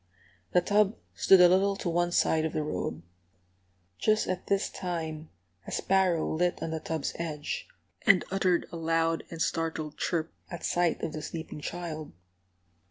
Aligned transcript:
The 0.53 0.61
tub 0.61 0.95
stood 1.13 1.39
a 1.41 1.47
little 1.47 1.75
to 1.75 1.87
one 1.87 2.11
side 2.11 2.43
of 2.43 2.53
the 2.53 2.63
road. 2.63 3.03
Just 3.99 4.27
at 4.27 4.47
this 4.47 4.67
time 4.71 5.29
a 5.67 5.71
sparrow 5.71 6.27
lit 6.33 6.63
on 6.63 6.71
the 6.71 6.79
tub's 6.79 7.13
edge, 7.19 7.67
and 8.07 8.25
uttered 8.31 8.65
a 8.71 8.77
loud 8.77 9.23
and 9.29 9.39
startled 9.39 9.99
chirp 9.99 10.33
at 10.49 10.63
sight 10.65 11.03
of 11.03 11.13
the 11.13 11.21
sleeping 11.21 11.61
child. 11.61 12.13